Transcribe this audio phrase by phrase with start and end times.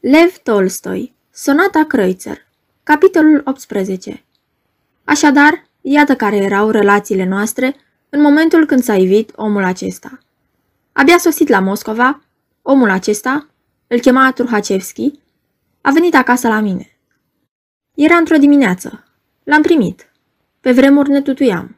[0.00, 2.46] Lev Tolstoi, Sonata Kreutzer,
[2.82, 4.24] capitolul 18
[5.04, 7.76] Așadar, iată care erau relațiile noastre
[8.08, 10.18] în momentul când s-a ivit omul acesta.
[10.92, 12.22] Abia sosit la Moscova,
[12.62, 13.48] omul acesta,
[13.86, 15.12] îl chema Turhacevski,
[15.80, 16.98] a venit acasă la mine.
[17.94, 19.04] Era într-o dimineață.
[19.44, 20.10] L-am primit.
[20.60, 21.76] Pe vremuri ne tutuiam.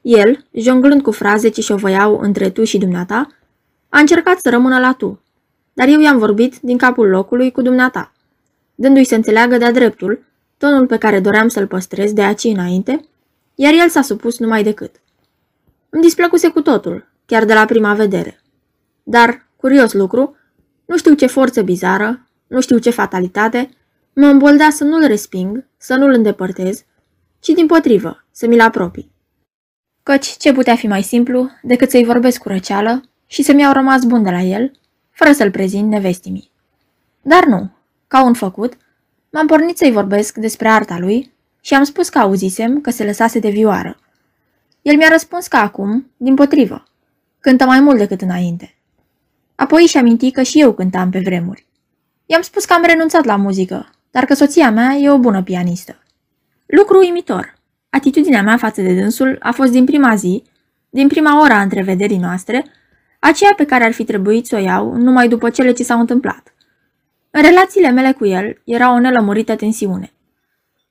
[0.00, 3.28] El, jonglând cu fraze ce șovăiau între tu și dumneata,
[3.88, 5.20] a încercat să rămână la tu,
[5.80, 8.12] dar eu i-am vorbit din capul locului cu dumneata,
[8.74, 10.24] dându-i să înțeleagă de-a dreptul
[10.56, 13.04] tonul pe care doream să-l păstrez de aici înainte,
[13.54, 15.00] iar el s-a supus numai decât.
[15.90, 18.40] Îmi displăcuse cu totul, chiar de la prima vedere.
[19.02, 20.36] Dar, curios lucru,
[20.84, 23.70] nu știu ce forță bizară, nu știu ce fatalitate,
[24.12, 26.84] mă îmboldea să nu-l resping, să nu-l îndepărtez,
[27.38, 29.10] ci din potrivă, să mi-l apropii.
[30.02, 34.04] Căci ce putea fi mai simplu decât să-i vorbesc cu răceală și să-mi iau rămas
[34.04, 34.72] bun de la el,
[35.20, 36.50] fără să-l prezint nevestimii.
[37.22, 37.70] Dar nu,
[38.08, 38.76] ca un făcut,
[39.30, 43.38] m-am pornit să-i vorbesc despre arta lui și am spus că auzisem că se lăsase
[43.38, 43.98] de vioară.
[44.82, 46.84] El mi-a răspuns că acum, din potrivă,
[47.40, 48.74] cântă mai mult decât înainte.
[49.54, 51.66] Apoi și aminti că și eu cântam pe vremuri.
[52.26, 56.02] I-am spus că am renunțat la muzică, dar că soția mea e o bună pianistă.
[56.66, 57.54] Lucru uimitor.
[57.90, 60.42] Atitudinea mea față de dânsul a fost din prima zi,
[60.90, 62.64] din prima ora a întrevederii noastre,
[63.20, 66.54] aceea pe care ar fi trebuit să o iau numai după cele ce s-au întâmplat.
[67.30, 70.12] În relațiile mele cu el era o nelămurită tensiune.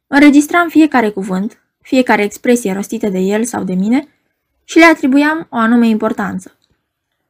[0.07, 4.07] Înregistram fiecare cuvânt, fiecare expresie rostită de el sau de mine
[4.63, 6.57] și le atribuiam o anume importanță.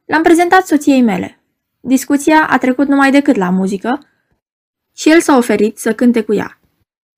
[0.04, 1.40] L-am prezentat soției mele.
[1.80, 4.06] Discuția a trecut numai decât la muzică
[4.96, 6.60] și el s-a oferit să cânte cu ea.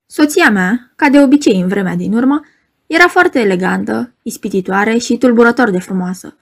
[0.07, 2.41] Soția mea, ca de obicei în vremea din urmă,
[2.87, 6.37] era foarte elegantă, ispititoare și tulburător de frumoasă.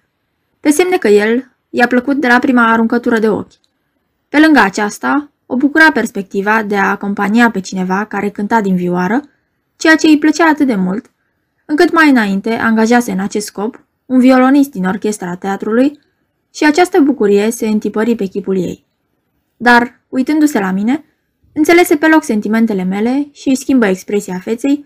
[0.61, 3.53] Pe semne că el i-a plăcut de la prima aruncătură de ochi.
[4.29, 9.21] Pe lângă aceasta, o bucura perspectiva de a acompania pe cineva care cânta din vioară,
[9.77, 11.11] ceea ce îi plăcea atât de mult,
[11.65, 15.99] încât mai înainte angajase în acest scop un violonist din orchestra teatrului
[16.55, 18.87] și această bucurie se întipări pe chipul ei.
[19.57, 21.05] Dar, uitându-se la mine,
[21.53, 24.85] înțelese pe loc sentimentele mele și își schimbă expresia feței,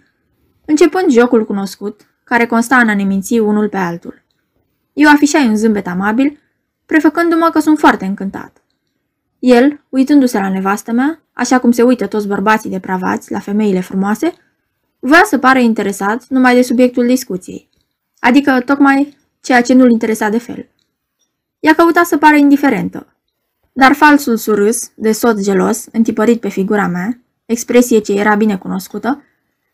[0.65, 4.24] începând jocul cunoscut, care consta în a ne minți unul pe altul.
[4.94, 6.38] Eu afișai un zâmbet amabil,
[6.87, 8.62] prefăcându-mă că sunt foarte încântat.
[9.38, 14.32] El, uitându-se la nevastă mea, așa cum se uită toți bărbații depravați la femeile frumoase,
[14.99, 17.69] voia să pară interesat numai de subiectul discuției,
[18.19, 20.69] adică tocmai ceea ce nu-l interesa de fel.
[21.61, 23.06] Ea căuta să pară indiferentă,
[23.72, 29.22] dar falsul surâs, de soț gelos, întipărit pe figura mea, expresie ce era bine cunoscută,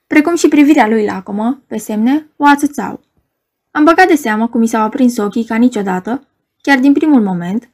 [0.06, 3.00] precum și privirea lui lacomă, pe semne, o ațățau.
[3.70, 6.26] Am băgat de seamă cum mi s-au aprins ochii ca niciodată,
[6.60, 7.70] chiar din primul moment,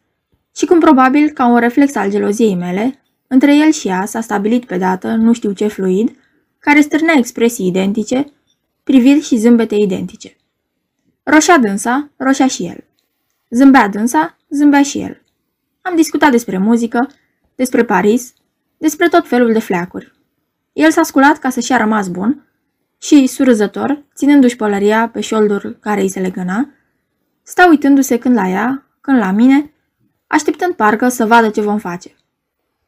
[0.56, 4.64] și cum probabil, ca un reflex al geloziei mele, între el și ea s-a stabilit
[4.64, 6.16] pe dată nu știu ce fluid,
[6.58, 8.32] care stârnea expresii identice,
[8.84, 10.36] priviri și zâmbete identice.
[11.22, 12.84] Roșea dânsa, roșea și el.
[13.50, 15.22] Zâmbea dânsa, zâmbea și el.
[15.82, 17.08] Am discutat despre muzică,
[17.54, 18.34] despre Paris,
[18.76, 20.12] despre tot felul de fleacuri.
[20.72, 22.45] El s-a sculat ca să-și a rămas bun
[22.98, 26.70] și, surâzător, ținându-și pălăria pe șoldul care îi se legăna,
[27.42, 29.72] sta uitându-se când la ea, când la mine,
[30.26, 32.14] așteptând parcă să vadă ce vom face.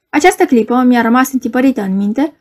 [0.08, 2.34] Această clipă mi-a rămas întipărită în minte,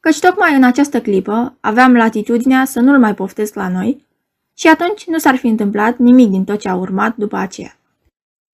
[0.00, 4.06] căci tocmai în această clipă aveam latitudinea să nu-l mai poftesc la noi
[4.54, 7.78] și atunci nu s-ar fi întâmplat nimic din tot ce a urmat după aceea.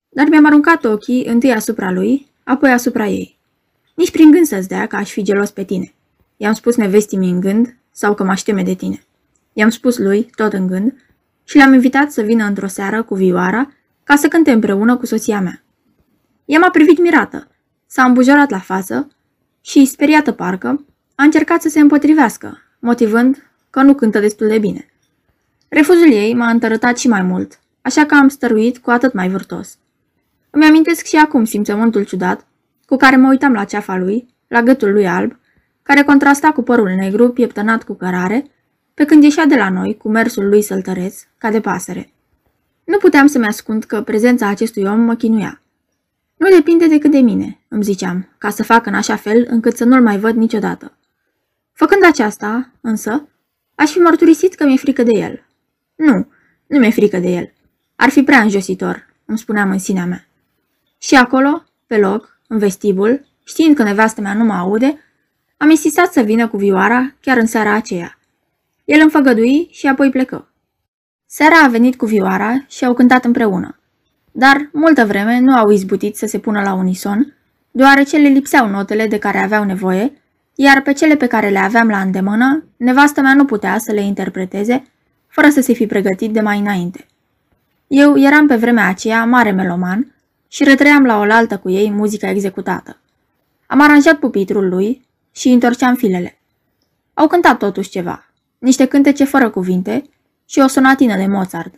[0.09, 3.39] Dar mi-am aruncat ochii întâi asupra lui, apoi asupra ei.
[3.95, 5.93] Nici prin gând să-ți dea că aș fi gelos pe tine.
[6.37, 9.03] I-am spus nevestii în gând sau că mă teme de tine.
[9.53, 10.93] I-am spus lui, tot în gând,
[11.43, 15.41] și l-am invitat să vină într-o seară cu vioara ca să cânte împreună cu soția
[15.41, 15.63] mea.
[16.45, 17.47] Ea m-a privit mirată,
[17.85, 19.07] s-a îmbujorat la față
[19.61, 20.85] și, speriată parcă,
[21.15, 24.85] a încercat să se împotrivească, motivând că nu cântă destul de bine.
[25.67, 29.77] Refuzul ei m-a întărătat și mai mult, așa că am stăruit cu atât mai vârtos.
[30.49, 32.47] Îmi amintesc și acum simțământul ciudat
[32.85, 35.39] cu care mă uitam la ceafa lui, la gâtul lui alb,
[35.83, 38.45] care contrasta cu părul negru pieptănat cu cărare,
[38.93, 42.13] pe când ieșea de la noi cu mersul lui săltăreț, ca de pasăre.
[42.83, 45.61] Nu puteam să-mi ascund că prezența acestui om mă chinuia.
[46.37, 49.83] Nu depinde decât de mine, îmi ziceam, ca să fac în așa fel încât să
[49.83, 50.97] nu-l mai văd niciodată.
[51.73, 53.27] Făcând aceasta, însă,
[53.75, 55.45] aș fi mărturisit că mi-e frică de el.
[55.95, 56.27] Nu,
[56.67, 57.53] nu mi-e frică de el.
[57.95, 60.27] Ar fi prea înjositor, îmi spuneam în sinea mea.
[60.97, 64.99] Și acolo, pe loc, în vestibul, știind că nevastă mea nu mă aude,
[65.61, 68.17] am insistat să vină cu vioara chiar în seara aceea.
[68.85, 70.47] El îmi făgădui și apoi plecă.
[71.25, 73.79] Seara a venit cu vioara și au cântat împreună.
[74.31, 77.35] Dar, multă vreme, nu au izbutit să se pună la unison,
[77.71, 80.21] deoarece le lipseau notele de care aveau nevoie,
[80.55, 84.01] iar pe cele pe care le aveam la îndemână, nevastă mea nu putea să le
[84.01, 84.83] interpreteze
[85.27, 87.05] fără să se fi pregătit de mai înainte.
[87.87, 90.15] Eu eram pe vremea aceea mare meloman
[90.47, 92.97] și retrăiam la oaltă cu ei muzica executată.
[93.67, 96.39] Am aranjat pupitrul lui și întorceam filele.
[97.13, 100.09] Au cântat totuși ceva, niște cântece fără cuvinte
[100.45, 101.73] și o sonatină de Mozart.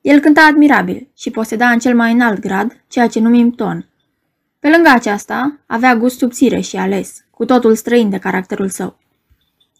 [0.00, 3.88] El cânta admirabil și poseda în cel mai înalt grad ceea ce numim ton.
[4.58, 8.98] Pe lângă aceasta, avea gust subțire și ales, cu totul străin de caracterul său.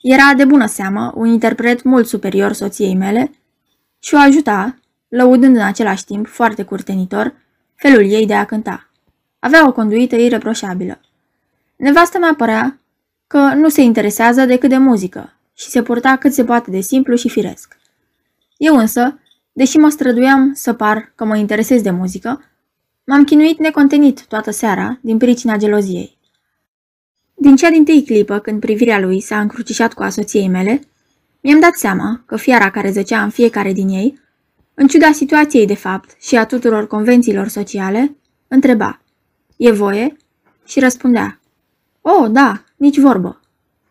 [0.03, 3.31] Era de bună seamă un interpret mult superior soției mele
[3.99, 4.79] și o ajuta,
[5.09, 7.35] lăudând în același timp, foarte curtenitor,
[7.75, 8.91] felul ei de a cânta.
[9.39, 11.01] Avea o conduită ireproșabilă.
[11.77, 12.81] Nevastă mea părea
[13.31, 17.15] că nu se interesează decât de muzică și se purta cât se poate de simplu
[17.15, 17.77] și firesc.
[18.57, 19.19] Eu însă,
[19.53, 22.45] deși mă străduiam să par că mă interesez de muzică,
[23.05, 26.19] m-am chinuit necontenit toată seara din pricina geloziei.
[27.35, 30.81] Din cea din tâi clipă, când privirea lui s-a încrucișat cu asoției mele,
[31.41, 34.21] mi-am dat seama că fiara care zăcea în fiecare din ei,
[34.75, 38.17] în ciuda situației de fapt și a tuturor convențiilor sociale,
[38.49, 39.01] întreba,
[39.57, 40.17] e voie?
[40.65, 41.41] Și răspundea,
[42.01, 43.41] o, oh, da, nici vorbă.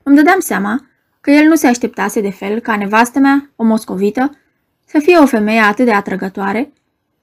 [0.03, 0.85] Îmi dădeam seama
[1.21, 4.37] că el nu se așteptase de fel ca nevastă mea, o moscovită,
[4.85, 6.71] să fie o femeie atât de atrăgătoare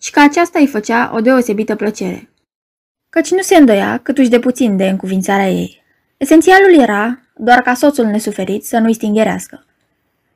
[0.00, 2.30] și că aceasta îi făcea o deosebită plăcere.
[3.08, 5.82] Căci nu se îndoia câtuși de puțin de încuvințarea ei.
[6.16, 9.64] Esențialul era doar ca soțul nesuferit să nu-i stingerească.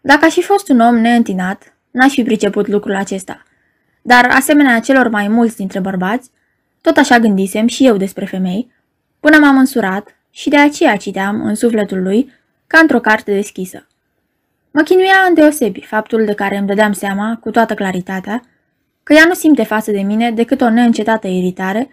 [0.01, 3.43] Dacă aș fi fost un om neîntinat, n-aș fi priceput lucrul acesta.
[4.03, 6.31] Dar, asemenea celor mai mulți dintre bărbați,
[6.81, 8.73] tot așa gândisem și eu despre femei,
[9.21, 12.33] până m-am însurat și de aceea citeam în sufletul lui
[12.67, 13.87] ca într-o carte deschisă.
[14.71, 18.43] Mă chinuia îndeosebi faptul de care îmi dădeam seama, cu toată claritatea,
[19.03, 21.89] că ea nu simte față de mine decât o neîncetată iritare,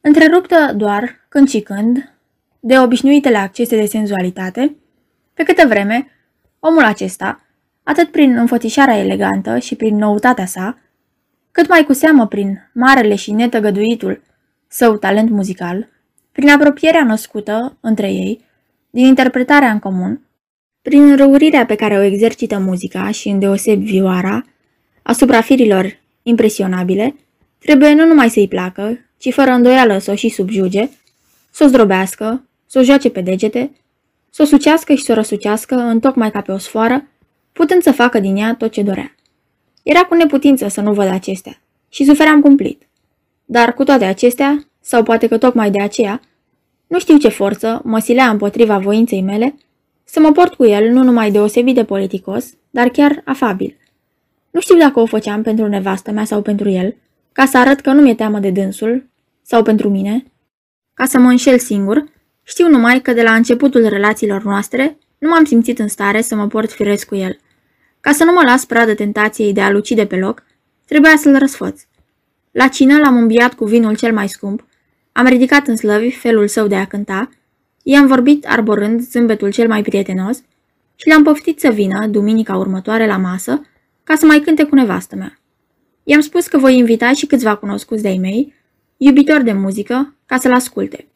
[0.00, 2.12] întreruptă doar, când și când,
[2.60, 4.76] de obișnuitele accese de senzualitate,
[5.34, 6.08] pe câtă vreme,
[6.58, 7.40] omul acesta,
[7.82, 10.78] atât prin înfățișarea elegantă și prin noutatea sa,
[11.50, 14.22] cât mai cu seamă prin marele și netăgăduitul
[14.68, 15.88] său talent muzical,
[16.34, 18.44] prin apropierea născută între ei,
[18.90, 20.20] din interpretarea în comun,
[20.82, 24.44] prin răurirea pe care o exercită muzica și îndeoseb vioara,
[25.02, 27.16] asupra firilor impresionabile,
[27.58, 30.88] trebuie nu numai să-i placă, ci fără îndoială să o și subjuge,
[31.50, 33.70] să o zdrobească, să o joace pe degete,
[34.30, 37.08] să o sucească și să o răsucească în tocmai ca pe o sfoară,
[37.52, 39.14] putând să facă din ea tot ce dorea.
[39.82, 42.82] Era cu neputință să nu văd acestea și sufeream cumplit.
[43.44, 46.20] Dar cu toate acestea, sau poate că tocmai de aceea,
[46.86, 49.54] nu știu ce forță mă silea împotriva voinței mele
[50.04, 53.76] să mă port cu el nu numai deosebit de politicos, dar chiar afabil.
[54.50, 56.96] Nu știu dacă o făceam pentru nevastă mea sau pentru el,
[57.32, 59.10] ca să arăt că nu mi-e teamă de dânsul,
[59.42, 60.24] sau pentru mine,
[60.94, 62.04] ca să mă înșel singur,
[62.42, 66.46] știu numai că de la începutul relațiilor noastre nu m-am simțit în stare să mă
[66.46, 67.38] port firesc cu el.
[68.00, 70.42] Ca să nu mă las pradă tentației de a lucide pe loc,
[70.86, 71.82] trebuia să-l răsfăț.
[72.50, 74.66] La cină l-am îmbiat cu vinul cel mai scump,
[75.16, 77.28] am ridicat în slăvi felul său de a cânta,
[77.82, 80.42] i-am vorbit arborând zâmbetul cel mai prietenos
[80.94, 83.66] și l-am poftit să vină, duminica următoare la masă,
[84.04, 85.38] ca să mai cânte cu nevastă mea.
[86.04, 88.54] I-am spus că voi invita și câțiva cunoscuți de-ai mei,
[88.96, 91.06] iubitori de muzică, ca să-l asculte.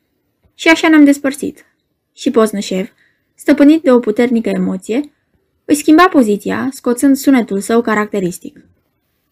[0.55, 1.65] Și așa ne-am despărțit.
[2.13, 2.89] Și Poznășev,
[3.35, 5.13] stăpânit de o puternică emoție,
[5.65, 8.61] îi schimba poziția, scoțând sunetul său caracteristic.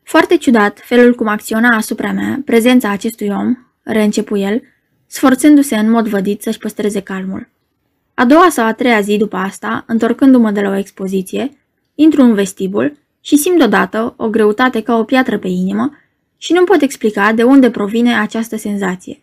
[0.02, 4.62] Foarte ciudat felul cum acționa asupra mea prezența acestui om, reîncepu el,
[5.06, 7.48] sforțându-se în mod vădit să-și păstreze calmul.
[8.14, 11.50] A doua sau a treia zi după asta, întorcându-mă de la o expoziție,
[11.94, 15.90] intru în vestibul și simt deodată o greutate ca o piatră pe inimă
[16.36, 19.18] și nu pot explica de unde provine această senzație.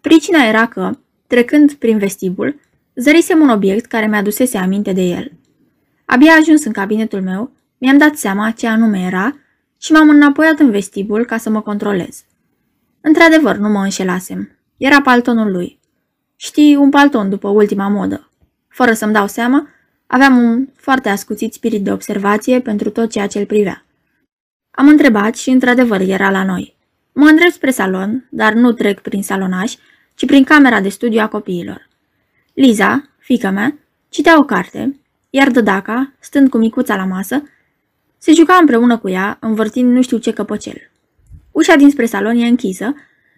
[0.00, 0.90] Pricina era că,
[1.26, 2.60] trecând prin vestibul,
[2.94, 5.32] zărisem un obiect care mi-adusese aminte de el.
[6.04, 9.36] Abia ajuns în cabinetul meu, mi-am dat seama ce anume era
[9.78, 12.24] și m-am înapoiat în vestibul ca să mă controlez.
[13.02, 14.58] Într-adevăr, nu mă înșelasem.
[14.76, 15.78] Era paltonul lui.
[16.36, 18.30] Știi, un palton după ultima modă.
[18.68, 19.68] Fără să-mi dau seama,
[20.06, 23.84] aveam un foarte ascuțit spirit de observație pentru tot ceea ce îl privea.
[24.70, 26.76] Am întrebat și într-adevăr era la noi.
[27.12, 29.74] Mă îndrept spre salon, dar nu trec prin salonaș,
[30.14, 31.88] ci prin camera de studiu a copiilor.
[32.54, 33.78] Liza, fica mea,
[34.08, 37.42] citea o carte, iar Dădaca, stând cu micuța la masă,
[38.18, 40.91] se juca împreună cu ea, învârtind nu știu ce căpăcel.
[41.52, 42.94] Ușa dinspre salon e închisă,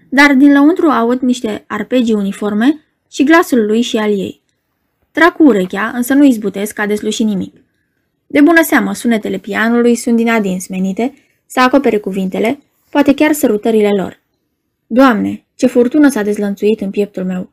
[0.08, 2.80] dar din lăuntru aud niște arpegii uniforme
[3.10, 4.42] și glasul lui și al ei.
[5.10, 7.56] Trag cu urechea, însă nu izbutesc a desluși nimic.
[8.26, 11.14] De bună seamă, sunetele pianului sunt din adins menite
[11.46, 14.20] să acopere cuvintele, poate chiar sărutările lor.
[14.86, 17.50] Doamne, ce furtună s-a dezlănțuit în pieptul meu!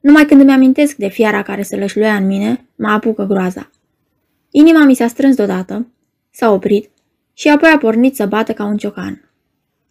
[0.00, 3.70] Numai când îmi amintesc de fiara care se lășluia în mine, mă apucă groaza.
[4.50, 5.86] Inima mi s-a strâns deodată,
[6.30, 6.90] s-a oprit
[7.32, 9.31] și apoi a pornit să bată ca un ciocan.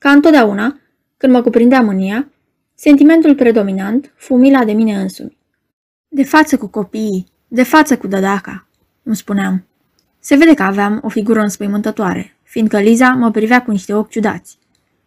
[0.01, 0.79] Ca întotdeauna,
[1.17, 2.27] când mă cuprindea mânia,
[2.75, 5.37] sentimentul predominant fu mila de mine însumi.
[6.07, 8.67] De față cu copiii, de față cu dădaca,
[9.03, 9.65] îmi spuneam.
[10.19, 14.57] Se vede că aveam o figură înspăimântătoare, fiindcă Liza mă privea cu niște ochi ciudați.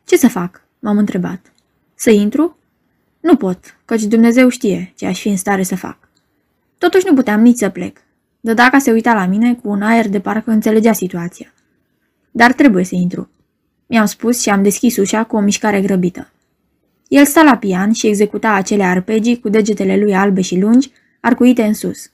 [0.04, 0.64] Ce să fac?
[0.78, 1.52] m-am întrebat.
[1.94, 2.58] Să intru?
[3.20, 5.98] Nu pot, căci Dumnezeu știe ce aș fi în stare să fac.
[6.78, 7.98] Totuși nu puteam nici să plec.
[8.40, 11.52] Dădaca se uita la mine cu un aer de parcă înțelegea situația.
[12.30, 13.28] Dar trebuie să intru.
[13.86, 16.28] Mi-am spus și am deschis ușa cu o mișcare grăbită.
[17.08, 21.62] El sta la pian și executa acele arpegii cu degetele lui albe și lungi, arcuite
[21.62, 22.10] în sus.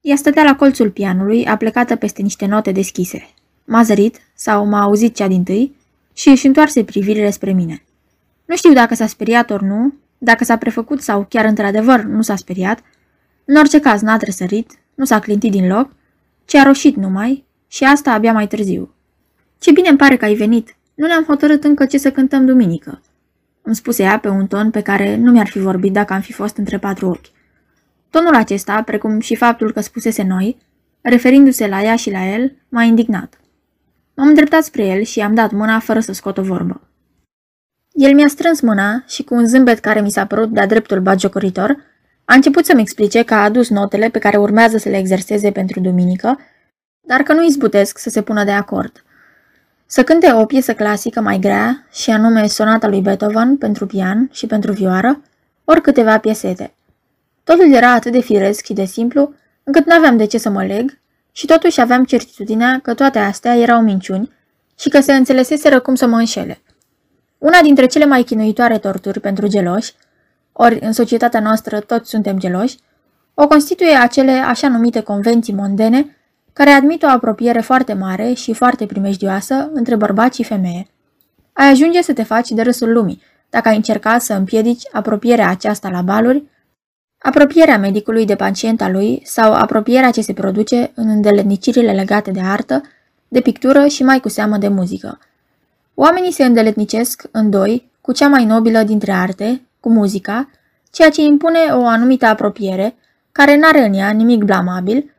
[0.00, 3.28] Ea stătea la colțul pianului, aplecată peste niște note deschise.
[3.64, 5.76] M-a zărit, sau m-a auzit cea din tâi,
[6.12, 7.82] și își întoarse privirile spre mine.
[8.44, 12.36] Nu știu dacă s-a speriat ori nu, dacă s-a prefăcut sau chiar într-adevăr nu s-a
[12.36, 12.82] speriat.
[13.44, 15.90] În orice caz n-a trăsărit, nu s-a clintit din loc,
[16.44, 18.94] ci a roșit numai și asta abia mai târziu.
[19.58, 20.76] Ce bine îmi pare că ai venit.
[20.94, 23.02] Nu ne-am hotărât încă ce să cântăm duminică.
[23.62, 26.32] Îmi spuse ea pe un ton pe care nu mi-ar fi vorbit dacă am fi
[26.32, 27.26] fost între patru ochi.
[28.10, 30.56] Tonul acesta, precum și faptul că spusese noi,
[31.00, 33.40] referindu-se la ea și la el, m-a indignat.
[34.14, 36.80] M-am îndreptat spre el și i-am dat mâna fără să scot o vorbă.
[37.92, 41.76] El mi-a strâns mâna și cu un zâmbet care mi s-a părut de-a dreptul bagiocoritor,
[42.24, 45.80] a început să-mi explice că a adus notele pe care urmează să le exerseze pentru
[45.80, 46.38] duminică,
[47.00, 49.04] dar că nu izbutesc să se pună de acord.
[49.90, 54.46] Să cânte o piesă clasică mai grea, și anume sonata lui Beethoven pentru pian și
[54.46, 55.22] pentru vioară,
[55.64, 56.74] ori câteva piesete.
[57.44, 60.64] Totul era atât de firesc și de simplu, încât nu aveam de ce să mă
[60.64, 60.98] leg
[61.32, 64.32] și totuși aveam certitudinea că toate astea erau minciuni
[64.78, 66.60] și că se înțeleseseră cum să mă înșele.
[67.38, 69.92] Una dintre cele mai chinuitoare torturi pentru geloși,
[70.52, 72.78] ori în societatea noastră toți suntem geloși,
[73.34, 76.17] o constituie acele așa numite convenții mondene
[76.58, 80.86] care admit o apropiere foarte mare și foarte primejdioasă între bărbați și femeie.
[81.52, 85.88] Ai ajunge să te faci de râsul lumii, dacă ai încerca să împiedici apropierea aceasta
[85.88, 86.44] la baluri,
[87.18, 92.82] apropierea medicului de pacienta lui sau apropierea ce se produce în îndeletnicirile legate de artă,
[93.28, 95.18] de pictură și mai cu seamă de muzică.
[95.94, 100.50] Oamenii se îndeletnicesc în doi cu cea mai nobilă dintre arte, cu muzica,
[100.90, 102.94] ceea ce impune o anumită apropiere,
[103.32, 105.12] care n-are în ea nimic blamabil,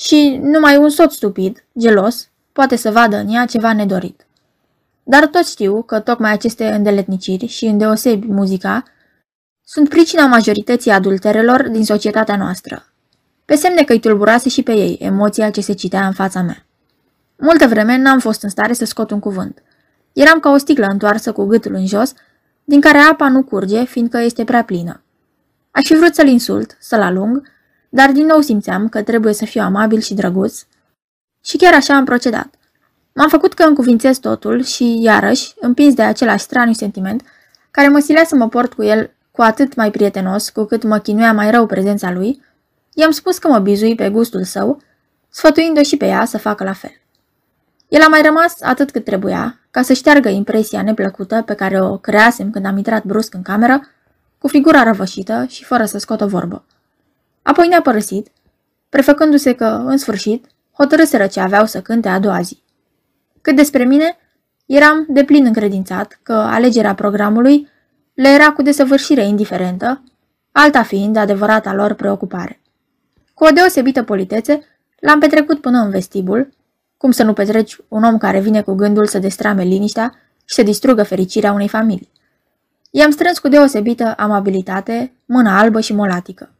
[0.00, 4.26] și numai un soț stupid, gelos, poate să vadă în ea ceva nedorit.
[5.02, 8.82] Dar toți știu că tocmai aceste îndeletniciri și îndeosebi muzica
[9.64, 12.86] sunt pricina majorității adulterelor din societatea noastră.
[13.44, 16.66] Pe semne că îi tulburase și pe ei emoția ce se citea în fața mea.
[17.38, 19.62] Multă vreme n-am fost în stare să scot un cuvânt.
[20.12, 22.12] Eram ca o sticlă întoarsă cu gâtul în jos,
[22.64, 25.02] din care apa nu curge, fiindcă este prea plină.
[25.70, 27.48] Aș fi vrut să-l insult, să-l alung,
[27.92, 30.62] dar din nou simțeam că trebuie să fiu amabil și drăguț
[31.44, 32.54] și chiar așa am procedat.
[33.12, 37.22] M-am făcut că încuvințez totul și, iarăși, împins de același straniu sentiment,
[37.70, 40.98] care mă silea să mă port cu el cu atât mai prietenos cu cât mă
[40.98, 42.42] chinuia mai rău prezența lui,
[42.94, 44.82] i-am spus că mă bizui pe gustul său,
[45.28, 46.92] sfătuind-o și pe ea să facă la fel.
[47.88, 51.96] El a mai rămas atât cât trebuia, ca să șteargă impresia neplăcută pe care o
[51.96, 53.80] creasem când am intrat brusc în cameră,
[54.38, 56.64] cu figura răvășită și fără să scot o vorbă.
[57.50, 58.28] Apoi ne-a părăsit,
[58.88, 62.62] prefăcându-se că, în sfârșit, hotărâseră ce aveau să cânte a doua zi.
[63.40, 64.16] Cât despre mine,
[64.66, 67.68] eram de plin încredințat că alegerea programului
[68.14, 70.02] le era cu desăvârșire indiferentă,
[70.52, 72.60] alta fiind adevărata lor preocupare.
[73.34, 74.60] Cu o deosebită politețe,
[75.00, 76.48] l-am petrecut până în vestibul,
[76.96, 80.14] cum să nu petreci un om care vine cu gândul să destrame liniștea
[80.44, 82.10] și să distrugă fericirea unei familii.
[82.90, 86.54] I-am strâns cu deosebită amabilitate, mâna albă și molatică.